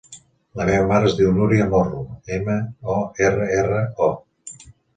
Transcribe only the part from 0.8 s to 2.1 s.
mare es diu Núria Morro: